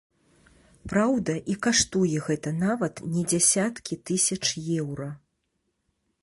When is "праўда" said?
0.93-1.35